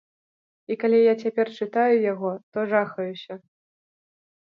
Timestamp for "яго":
2.13-2.31